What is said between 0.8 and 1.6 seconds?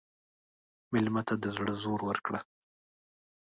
مېلمه ته د